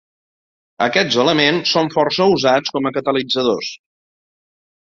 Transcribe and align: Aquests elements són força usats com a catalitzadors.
Aquests 0.85 1.17
elements 1.25 1.73
són 1.77 1.91
força 1.97 2.27
usats 2.39 2.75
com 2.79 2.91
a 2.91 2.93
catalitzadors. 2.97 3.73